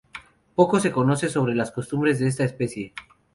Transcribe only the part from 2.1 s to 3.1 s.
de esta especie.